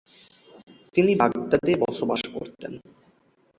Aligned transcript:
তিনি 0.95 1.11
বাগদাদে 1.15 1.73
বসবাস 1.83 2.21
করতেন। 2.33 2.73